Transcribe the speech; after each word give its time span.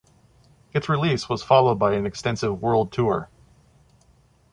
Its 0.73 0.89
release 0.89 1.29
was 1.29 1.43
followed 1.43 1.77
by 1.77 1.93
an 1.93 2.07
extensive 2.07 2.59
world 2.59 2.91
tour. 2.91 3.29